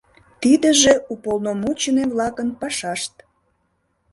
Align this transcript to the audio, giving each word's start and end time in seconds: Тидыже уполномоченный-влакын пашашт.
Тидыже 0.41 0.93
уполномоченный-влакын 1.13 2.49
пашашт. 2.59 3.13